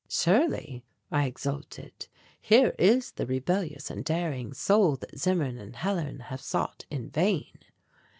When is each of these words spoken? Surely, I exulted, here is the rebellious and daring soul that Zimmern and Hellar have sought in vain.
Surely, 0.09 0.83
I 1.11 1.25
exulted, 1.25 2.07
here 2.41 2.73
is 2.79 3.11
the 3.11 3.27
rebellious 3.27 3.91
and 3.91 4.03
daring 4.03 4.51
soul 4.51 4.95
that 4.95 5.19
Zimmern 5.19 5.59
and 5.59 5.75
Hellar 5.75 6.23
have 6.23 6.41
sought 6.41 6.87
in 6.89 7.11
vain. 7.11 7.59